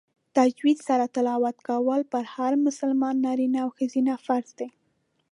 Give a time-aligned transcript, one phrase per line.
[0.37, 4.69] تجوید سره تلاوت کول په هر مسلمان نارینه او ښځینه فرض دی